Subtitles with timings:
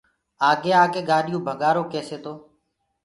[0.49, 2.33] آگي آڪي گآڏيو ڀگآرو ڪيسي تو